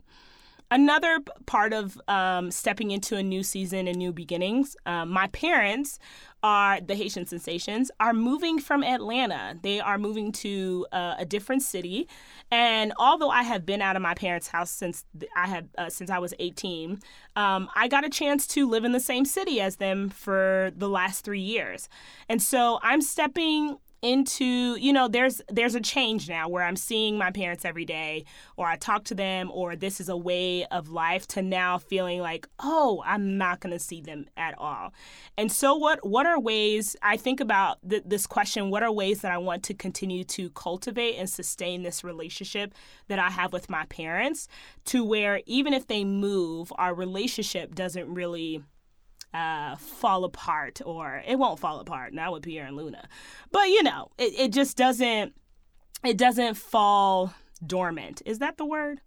Another 0.73 1.19
part 1.45 1.75
of 1.75 2.00
um, 2.09 2.50
stepping 2.50 2.93
into 2.93 3.14
a 3.19 3.23
new 3.23 3.43
season 3.43 3.87
and 3.87 3.99
new 3.99 4.11
beginnings, 4.11 4.75
um, 4.87 5.11
my 5.11 5.26
parents 5.26 5.99
are 6.43 6.81
the 6.81 6.95
Haitian 6.95 7.26
Sensations 7.26 7.91
are 8.00 8.14
moving 8.14 8.59
from 8.59 8.83
Atlanta. 8.83 9.59
They 9.61 9.81
are 9.81 9.99
moving 9.99 10.33
to 10.33 10.87
uh, 10.91 11.17
a 11.19 11.26
different 11.26 11.61
city, 11.61 12.09
and 12.50 12.95
although 12.97 13.29
I 13.29 13.43
have 13.43 13.67
been 13.67 13.83
out 13.83 13.97
of 13.97 14.02
my 14.02 14.14
parents' 14.14 14.49
house 14.49 14.71
since 14.71 15.05
I 15.37 15.47
had 15.47 15.69
uh, 15.76 15.91
since 15.91 16.09
I 16.09 16.19
was 16.19 16.33
18, 16.38 17.00
um, 17.37 17.69
I 17.76 17.87
got 17.87 18.07
a 18.07 18.09
chance 18.09 18.47
to 18.49 18.67
live 18.67 18.87
in 18.87 18.93
the 18.93 19.00
same 19.00 19.26
city 19.26 19.61
as 19.61 19.76
them 19.76 20.09
for 20.09 20.73
the 20.75 20.88
last 20.88 21.23
three 21.23 21.38
years, 21.38 21.91
and 22.31 22.41
so 22.41 22.79
I'm 22.83 23.02
stepping 23.02 23.76
into 24.03 24.77
you 24.81 24.93
know 24.93 25.07
there's 25.07 25.41
there's 25.49 25.77
a 25.77 25.81
change 25.81 26.29
now 26.29 26.49
where 26.49 26.65
i'm 26.65 26.75
seeing 26.75 27.17
my 27.17 27.31
parents 27.31 27.65
every 27.65 27.85
day 27.85 28.25
or 28.57 28.67
i 28.67 28.75
talk 28.75 29.05
to 29.05 29.15
them 29.15 29.49
or 29.53 29.77
this 29.77 30.01
is 30.01 30.09
a 30.09 30.17
way 30.17 30.67
of 30.67 30.89
life 30.89 31.27
to 31.29 31.41
now 31.41 31.79
feeling 31.79 32.21
like 32.21 32.49
oh 32.59 33.01
i'm 33.07 33.39
not 33.39 33.61
going 33.61 33.73
to 33.73 33.79
see 33.79 34.01
them 34.01 34.27
at 34.37 34.59
all. 34.59 34.93
And 35.39 35.51
so 35.53 35.77
what 35.77 36.05
what 36.07 36.27
are 36.27 36.39
ways 36.41 36.97
i 37.01 37.17
think 37.17 37.41
about 37.41 37.79
th- 37.89 38.03
this 38.05 38.27
question 38.27 38.71
what 38.71 38.83
are 38.83 38.91
ways 38.91 39.21
that 39.21 39.31
i 39.31 39.39
want 39.39 39.63
to 39.65 39.75
continue 39.75 40.25
to 40.25 40.51
cultivate 40.51 41.15
and 41.17 41.31
sustain 41.31 41.85
this 41.85 42.03
relationship 42.03 42.75
that 43.07 43.21
i 43.21 43.31
have 43.31 43.53
with 43.53 43.71
my 43.71 43.85
parents 43.87 44.49
to 44.87 45.05
where 45.05 45.43
even 45.47 45.73
if 45.73 45.87
they 45.87 46.05
move 46.05 46.73
our 46.77 46.93
relationship 46.93 47.75
doesn't 47.75 48.13
really 48.13 48.63
uh, 49.35 49.77
fall 49.77 50.25
apart, 50.25 50.81
or 50.85 51.23
it 51.27 51.39
won't 51.39 51.59
fall 51.59 51.81
apart. 51.81 52.12
Not 52.12 52.33
with 52.33 52.43
Pierre 52.43 52.67
and 52.67 52.77
Luna, 52.77 53.09
but 53.51 53.69
you 53.69 53.83
know, 53.83 54.11
it, 54.19 54.33
it 54.39 54.53
just 54.53 54.77
doesn't. 54.77 55.35
It 56.05 56.19
doesn't 56.19 56.55
fall 56.55 57.33
dormant. 57.65 58.23
Is 58.27 58.41
that 58.41 58.57
the 58.57 58.65
word? 58.65 59.01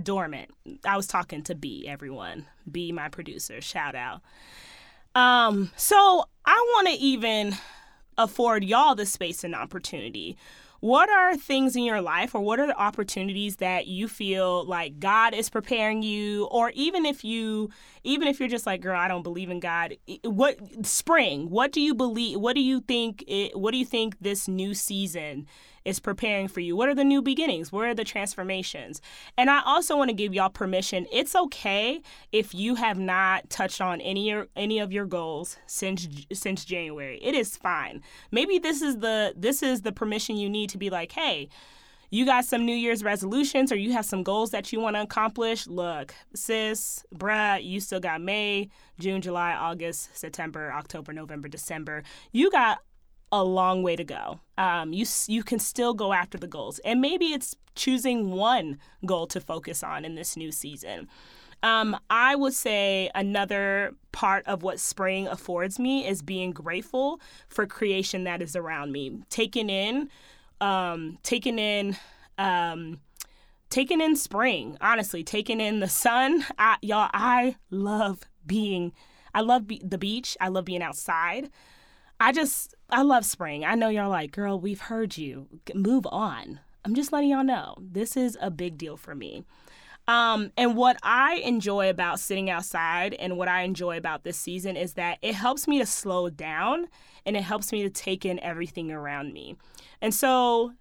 Dormant. 0.00 0.50
I 0.84 0.96
was 0.96 1.06
talking 1.06 1.42
to 1.44 1.54
B, 1.54 1.86
everyone. 1.86 2.46
B, 2.70 2.90
my 2.90 3.08
producer. 3.08 3.60
Shout 3.60 3.94
out. 3.94 4.20
Um, 5.14 5.70
so 5.76 6.24
I 6.44 6.72
want 6.74 6.88
to 6.88 6.94
even 6.94 7.54
afford 8.18 8.64
y'all 8.64 8.96
the 8.96 9.06
space 9.06 9.44
and 9.44 9.54
opportunity 9.54 10.36
what 10.84 11.08
are 11.08 11.34
things 11.34 11.76
in 11.76 11.82
your 11.82 12.02
life 12.02 12.34
or 12.34 12.42
what 12.42 12.60
are 12.60 12.66
the 12.66 12.78
opportunities 12.78 13.56
that 13.56 13.86
you 13.86 14.06
feel 14.06 14.66
like 14.66 15.00
God 15.00 15.32
is 15.32 15.48
preparing 15.48 16.02
you? 16.02 16.44
Or 16.50 16.72
even 16.74 17.06
if 17.06 17.24
you 17.24 17.70
even 18.02 18.28
if 18.28 18.38
you're 18.38 18.50
just 18.50 18.66
like 18.66 18.82
girl 18.82 18.98
I 18.98 19.08
don't 19.08 19.22
believe 19.22 19.48
in 19.48 19.60
God 19.60 19.96
what 20.24 20.58
spring 20.84 21.48
what 21.48 21.72
do 21.72 21.80
you 21.80 21.94
believe 21.94 22.38
what 22.38 22.54
do 22.54 22.60
you 22.60 22.82
think 22.82 23.24
it, 23.26 23.58
what 23.58 23.70
do 23.70 23.78
you 23.78 23.86
think 23.86 24.18
this 24.20 24.46
new 24.46 24.74
season 24.74 25.46
is 25.84 26.00
preparing 26.00 26.48
for 26.48 26.60
you? 26.60 26.76
What 26.76 26.88
are 26.88 26.94
the 26.94 27.04
new 27.04 27.22
beginnings? 27.22 27.72
Where 27.72 27.90
are 27.90 27.94
the 27.94 28.04
transformations? 28.04 29.00
And 29.36 29.50
I 29.50 29.62
also 29.64 29.96
want 29.96 30.08
to 30.10 30.14
give 30.14 30.34
y'all 30.34 30.48
permission. 30.48 31.06
It's 31.12 31.34
okay 31.34 32.00
if 32.32 32.54
you 32.54 32.74
have 32.76 32.98
not 32.98 33.50
touched 33.50 33.80
on 33.80 34.00
any 34.00 34.32
or 34.32 34.48
any 34.56 34.78
of 34.78 34.92
your 34.92 35.06
goals 35.06 35.56
since 35.66 36.08
since 36.32 36.64
January. 36.64 37.18
It 37.22 37.34
is 37.34 37.56
fine. 37.56 38.02
Maybe 38.30 38.58
this 38.58 38.82
is 38.82 38.98
the 38.98 39.34
this 39.36 39.62
is 39.62 39.82
the 39.82 39.92
permission 39.92 40.36
you 40.36 40.48
need 40.48 40.70
to 40.70 40.78
be 40.78 40.90
like, 40.90 41.12
"Hey, 41.12 41.48
you 42.14 42.24
got 42.24 42.44
some 42.44 42.64
New 42.64 42.76
Year's 42.76 43.02
resolutions 43.02 43.72
or 43.72 43.76
you 43.76 43.92
have 43.92 44.04
some 44.04 44.22
goals 44.22 44.52
that 44.52 44.72
you 44.72 44.78
want 44.78 44.94
to 44.94 45.02
accomplish, 45.02 45.66
look, 45.66 46.14
sis, 46.32 47.04
bruh, 47.12 47.62
you 47.62 47.80
still 47.80 47.98
got 47.98 48.20
May, 48.20 48.68
June, 49.00 49.20
July, 49.20 49.52
August, 49.52 50.16
September, 50.16 50.72
October, 50.72 51.12
November, 51.12 51.48
December. 51.48 52.04
You 52.30 52.52
got 52.52 52.78
a 53.34 53.42
long 53.42 53.82
way 53.82 53.96
to 53.96 54.04
go. 54.04 54.38
Um, 54.56 54.92
you 54.92 55.04
you 55.26 55.42
can 55.42 55.58
still 55.58 55.92
go 55.92 56.12
after 56.12 56.38
the 56.38 56.46
goals, 56.46 56.78
and 56.84 57.00
maybe 57.00 57.26
it's 57.26 57.56
choosing 57.74 58.30
one 58.30 58.78
goal 59.04 59.26
to 59.26 59.40
focus 59.40 59.82
on 59.82 60.04
in 60.04 60.14
this 60.14 60.36
new 60.36 60.52
season. 60.52 61.08
Um, 61.64 61.98
I 62.10 62.36
would 62.36 62.54
say 62.54 63.10
another 63.14 63.94
part 64.12 64.46
of 64.46 64.62
what 64.62 64.78
spring 64.78 65.26
affords 65.26 65.78
me 65.78 66.06
is 66.06 66.22
being 66.22 66.52
grateful 66.52 67.20
for 67.48 67.66
creation 67.66 68.24
that 68.24 68.40
is 68.40 68.54
around 68.54 68.92
me, 68.92 69.18
taking 69.30 69.68
in, 69.68 70.10
um, 70.60 71.18
taking 71.22 71.58
in. 71.58 71.96
Um, 72.38 73.00
taking 73.70 74.00
in 74.00 74.14
spring, 74.14 74.76
honestly, 74.80 75.24
taking 75.24 75.60
in 75.60 75.80
the 75.80 75.88
sun. 75.88 76.44
I, 76.58 76.76
y'all, 76.82 77.10
I 77.12 77.56
love 77.70 78.20
being, 78.46 78.92
I 79.32 79.40
love 79.40 79.66
be- 79.66 79.82
the 79.84 79.98
beach. 79.98 80.36
I 80.40 80.48
love 80.48 80.64
being 80.64 80.82
outside. 80.82 81.50
I 82.20 82.32
just, 82.32 82.74
I 82.88 83.02
love 83.02 83.24
spring. 83.24 83.64
I 83.64 83.74
know 83.74 83.88
y'all 83.88 84.08
like, 84.08 84.32
girl, 84.32 84.58
we've 84.58 84.80
heard 84.80 85.16
you. 85.16 85.48
Move 85.74 86.06
on. 86.10 86.60
I'm 86.84 86.94
just 86.94 87.12
letting 87.12 87.30
y'all 87.30 87.44
know 87.44 87.76
this 87.80 88.16
is 88.16 88.36
a 88.40 88.50
big 88.50 88.78
deal 88.78 88.96
for 88.96 89.14
me. 89.14 89.44
Um, 90.06 90.52
and 90.58 90.76
what 90.76 90.98
I 91.02 91.36
enjoy 91.36 91.88
about 91.88 92.20
sitting 92.20 92.50
outside 92.50 93.14
and 93.14 93.38
what 93.38 93.48
I 93.48 93.62
enjoy 93.62 93.96
about 93.96 94.22
this 94.22 94.36
season 94.36 94.76
is 94.76 94.94
that 94.94 95.18
it 95.22 95.34
helps 95.34 95.66
me 95.66 95.78
to 95.78 95.86
slow 95.86 96.28
down 96.28 96.88
and 97.24 97.36
it 97.36 97.42
helps 97.42 97.72
me 97.72 97.82
to 97.82 97.90
take 97.90 98.26
in 98.26 98.38
everything 98.40 98.92
around 98.92 99.32
me. 99.32 99.56
And 100.02 100.12
so 100.12 100.72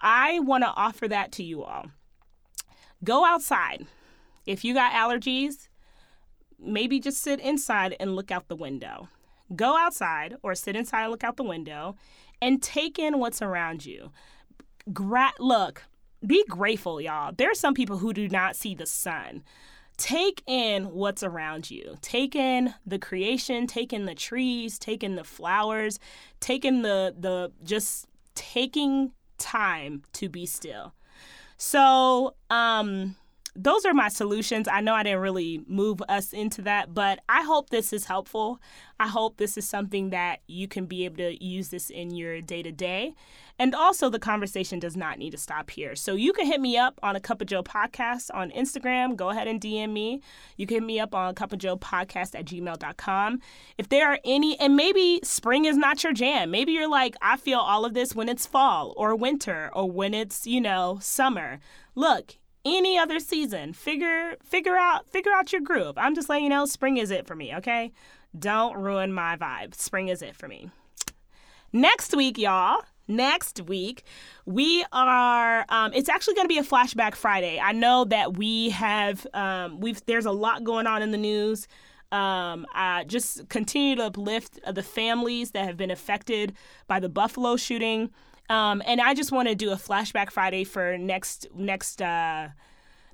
I 0.00 0.38
want 0.40 0.62
to 0.62 0.70
offer 0.70 1.08
that 1.08 1.32
to 1.32 1.42
you 1.42 1.64
all. 1.64 1.86
Go 3.02 3.24
outside. 3.24 3.86
If 4.46 4.64
you 4.64 4.74
got 4.74 4.92
allergies, 4.92 5.68
maybe 6.58 7.00
just 7.00 7.20
sit 7.20 7.40
inside 7.40 7.96
and 7.98 8.14
look 8.14 8.30
out 8.30 8.46
the 8.46 8.56
window 8.56 9.08
go 9.54 9.76
outside 9.76 10.36
or 10.42 10.54
sit 10.54 10.76
inside 10.76 11.02
and 11.02 11.10
look 11.10 11.24
out 11.24 11.36
the 11.36 11.42
window 11.42 11.96
and 12.40 12.62
take 12.62 12.98
in 12.98 13.18
what's 13.18 13.42
around 13.42 13.84
you. 13.84 14.12
Gra- 14.92 15.32
look, 15.38 15.84
be 16.26 16.44
grateful, 16.48 17.00
y'all. 17.00 17.32
There 17.36 17.50
are 17.50 17.54
some 17.54 17.74
people 17.74 17.98
who 17.98 18.12
do 18.12 18.28
not 18.28 18.56
see 18.56 18.74
the 18.74 18.86
sun. 18.86 19.42
Take 19.96 20.42
in 20.46 20.92
what's 20.92 21.22
around 21.22 21.70
you. 21.70 21.96
Take 22.00 22.36
in 22.36 22.74
the 22.86 22.98
creation, 22.98 23.66
take 23.66 23.92
in 23.92 24.04
the 24.06 24.14
trees, 24.14 24.78
take 24.78 25.02
in 25.02 25.16
the 25.16 25.24
flowers, 25.24 25.98
take 26.38 26.64
in 26.64 26.82
the 26.82 27.14
the 27.18 27.52
just 27.64 28.06
taking 28.36 29.12
time 29.38 30.02
to 30.12 30.28
be 30.28 30.46
still. 30.46 30.94
So, 31.56 32.36
um 32.48 33.16
those 33.58 33.84
are 33.84 33.92
my 33.92 34.08
solutions. 34.08 34.68
I 34.68 34.80
know 34.80 34.94
I 34.94 35.02
didn't 35.02 35.18
really 35.20 35.62
move 35.66 36.00
us 36.08 36.32
into 36.32 36.62
that, 36.62 36.94
but 36.94 37.18
I 37.28 37.42
hope 37.42 37.70
this 37.70 37.92
is 37.92 38.04
helpful. 38.04 38.60
I 39.00 39.08
hope 39.08 39.36
this 39.36 39.58
is 39.58 39.68
something 39.68 40.10
that 40.10 40.40
you 40.46 40.68
can 40.68 40.86
be 40.86 41.04
able 41.04 41.16
to 41.16 41.44
use 41.44 41.68
this 41.68 41.90
in 41.90 42.12
your 42.14 42.40
day 42.40 42.62
to 42.62 42.70
day. 42.70 43.14
And 43.58 43.74
also, 43.74 44.08
the 44.08 44.20
conversation 44.20 44.78
does 44.78 44.96
not 44.96 45.18
need 45.18 45.30
to 45.30 45.38
stop 45.38 45.70
here. 45.70 45.96
So 45.96 46.14
you 46.14 46.32
can 46.32 46.46
hit 46.46 46.60
me 46.60 46.76
up 46.76 47.00
on 47.02 47.16
a 47.16 47.20
Cup 47.20 47.40
of 47.40 47.48
Joe 47.48 47.64
podcast 47.64 48.30
on 48.32 48.52
Instagram. 48.52 49.16
Go 49.16 49.30
ahead 49.30 49.48
and 49.48 49.60
DM 49.60 49.92
me. 49.92 50.22
You 50.56 50.66
can 50.66 50.76
hit 50.76 50.84
me 50.84 51.00
up 51.00 51.12
on 51.12 51.34
Cup 51.34 51.52
of 51.52 51.58
Joe 51.58 51.76
podcast 51.76 52.38
at 52.38 52.44
gmail.com. 52.44 53.40
If 53.76 53.88
there 53.88 54.08
are 54.12 54.20
any, 54.24 54.58
and 54.60 54.76
maybe 54.76 55.18
spring 55.24 55.64
is 55.64 55.76
not 55.76 56.04
your 56.04 56.12
jam. 56.12 56.52
Maybe 56.52 56.70
you're 56.70 56.88
like, 56.88 57.16
I 57.20 57.36
feel 57.36 57.58
all 57.58 57.84
of 57.84 57.94
this 57.94 58.14
when 58.14 58.28
it's 58.28 58.46
fall 58.46 58.94
or 58.96 59.16
winter 59.16 59.70
or 59.72 59.90
when 59.90 60.14
it's, 60.14 60.46
you 60.46 60.60
know, 60.60 60.98
summer. 61.02 61.58
Look, 61.96 62.36
any 62.76 62.98
other 62.98 63.18
season. 63.20 63.72
Figure 63.72 64.36
figure 64.44 64.76
out 64.76 65.08
figure 65.08 65.32
out 65.32 65.52
your 65.52 65.60
groove. 65.60 65.96
I'm 65.96 66.14
just 66.14 66.28
letting 66.28 66.44
you 66.44 66.50
know 66.50 66.66
spring 66.66 66.96
is 66.96 67.10
it 67.10 67.26
for 67.26 67.34
me, 67.34 67.54
okay? 67.56 67.92
Don't 68.38 68.76
ruin 68.76 69.12
my 69.12 69.36
vibe. 69.36 69.74
Spring 69.74 70.08
is 70.08 70.22
it 70.22 70.36
for 70.36 70.48
me. 70.48 70.70
Next 71.72 72.16
week, 72.16 72.38
y'all. 72.38 72.82
Next 73.10 73.62
week, 73.62 74.04
we 74.44 74.84
are. 74.92 75.64
Um, 75.70 75.92
it's 75.94 76.10
actually 76.10 76.34
going 76.34 76.44
to 76.44 76.54
be 76.54 76.58
a 76.58 76.62
flashback 76.62 77.14
Friday. 77.14 77.58
I 77.58 77.72
know 77.72 78.04
that 78.04 78.36
we 78.36 78.70
have. 78.70 79.26
Um, 79.32 79.80
we've. 79.80 80.04
There's 80.04 80.26
a 80.26 80.30
lot 80.30 80.62
going 80.62 80.86
on 80.86 81.00
in 81.00 81.10
the 81.10 81.18
news. 81.18 81.68
Um, 82.12 82.66
uh, 82.74 83.04
just 83.04 83.48
continue 83.48 83.96
to 83.96 84.04
uplift 84.04 84.60
the 84.70 84.82
families 84.82 85.50
that 85.52 85.64
have 85.64 85.76
been 85.76 85.90
affected 85.90 86.54
by 86.86 87.00
the 87.00 87.08
Buffalo 87.08 87.56
shooting. 87.56 88.10
Um, 88.48 88.82
and 88.86 89.00
I 89.00 89.14
just 89.14 89.32
want 89.32 89.48
to 89.48 89.54
do 89.54 89.70
a 89.70 89.76
flashback 89.76 90.30
Friday 90.30 90.64
for 90.64 90.96
next 90.96 91.46
next 91.54 92.00
uh, 92.00 92.48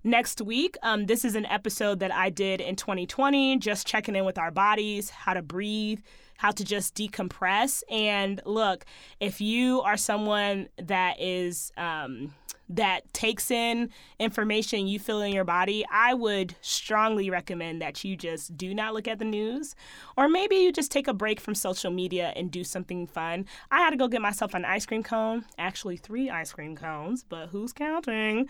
next 0.05 0.41
week. 0.41 0.76
Um, 0.83 1.07
this 1.07 1.25
is 1.25 1.35
an 1.35 1.47
episode 1.47 2.00
that 2.00 2.12
I 2.12 2.31
did 2.31 2.61
in 2.61 2.76
2020, 2.76 3.59
just 3.59 3.87
checking 3.87 4.14
in 4.14 4.25
with 4.25 4.38
our 4.38 4.50
bodies, 4.50 5.11
how 5.11 5.35
to 5.35 5.43
breathe, 5.43 6.00
how 6.37 6.50
to 6.53 6.64
just 6.64 6.95
decompress. 6.95 7.83
And 7.91 8.41
look, 8.45 8.85
if 9.19 9.41
you 9.41 9.81
are 9.81 9.97
someone 9.97 10.69
that 10.76 11.21
is 11.21 11.73
um, 11.76 12.35
that 12.68 13.12
takes 13.12 13.50
in 13.50 13.90
information 14.18 14.87
you 14.87 14.99
feel 14.99 15.21
in 15.21 15.33
your 15.33 15.44
body, 15.44 15.85
I 15.90 16.14
would 16.14 16.54
strongly 16.61 17.30
recommend 17.30 17.83
that 17.83 18.02
you 18.04 18.16
just 18.16 18.56
do 18.56 18.75
not 18.75 18.94
look 18.94 19.06
at 19.06 19.18
the 19.18 19.25
news. 19.25 19.75
Or 20.16 20.28
maybe 20.28 20.56
you 20.56 20.73
just 20.73 20.90
take 20.90 21.09
a 21.09 21.14
break 21.14 21.40
from 21.40 21.54
social 21.54 21.90
media 21.90 22.33
and 22.37 22.50
do 22.50 22.64
something 22.64 23.06
fun. 23.06 23.47
I 23.71 23.78
had 23.78 23.90
to 23.90 23.97
go 23.97 24.09
get 24.09 24.23
myself 24.23 24.54
an 24.54 24.64
ice 24.64 24.87
cream 24.87 25.02
cone, 25.02 25.44
actually, 25.59 25.97
three 25.97 26.30
ice 26.30 26.52
cream 26.52 26.76
cones, 26.76 27.25
but 27.28 27.49
who's 27.49 27.73
counting? 27.73 28.49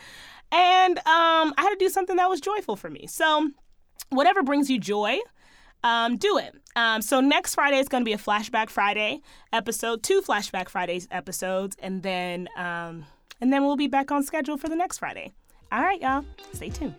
And 0.53 0.99
um, 0.99 1.55
I 1.57 1.63
had 1.63 1.71
to 1.71 1.77
do 1.77 1.89
something 1.89 2.17
that 2.17 2.31
was 2.31 2.41
joyful 2.41 2.77
for 2.77 2.91
me. 2.91 3.07
So, 3.07 3.51
whatever 4.11 4.43
brings 4.43 4.71
you 4.71 4.79
joy, 4.79 5.19
um, 5.83 6.17
do 6.17 6.39
it. 6.39 6.55
Um, 6.77 7.03
so 7.03 7.21
next 7.21 7.55
Friday 7.55 7.79
is 7.79 7.89
going 7.89 8.03
to 8.03 8.05
be 8.05 8.15
a 8.15 8.19
Flashback 8.19 8.71
Friday 8.71 9.21
episode, 9.53 10.03
two 10.03 10.23
Flashback 10.23 10.69
Fridays 10.69 11.07
episodes, 11.11 11.77
and 11.81 12.03
then 12.03 12.49
um, 12.57 13.05
and 13.41 13.53
then 13.53 13.65
we'll 13.65 13.77
be 13.77 13.89
back 13.89 14.11
on 14.11 14.23
schedule 14.23 14.57
for 14.57 14.69
the 14.69 14.77
next 14.77 14.99
Friday. 14.99 15.33
All 15.73 15.83
right, 15.83 16.01
y'all. 16.01 16.25
Stay 16.53 16.69
tuned. 16.71 16.95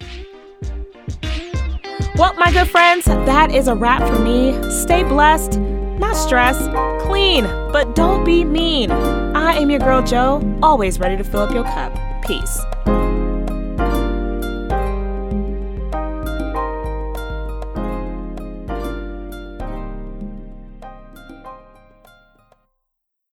Well, 2.18 2.34
my 2.36 2.51
good 2.51 2.70
friends, 2.70 3.06
that 3.06 3.54
is 3.54 3.68
a 3.68 3.75
wrap 3.75 4.01
for 4.01 4.20
me. 4.20 4.54
Stay 4.72 5.04
blessed, 5.04 5.60
not 5.60 6.15
stressed, 6.15 6.72
clean, 7.06 7.44
but 7.72 7.96
don't 7.96 8.24
be 8.24 8.44
mean. 8.44 8.92
I 8.92 9.54
am 9.54 9.70
your 9.70 9.80
girl, 9.80 10.01
Joe, 10.01 10.42
always 10.63 11.00
ready 11.00 11.18
to 11.18 11.24
fill 11.24 11.42
up 11.42 11.54
your 11.54 11.65
cup. 11.65 11.94
Peace. 12.25 12.62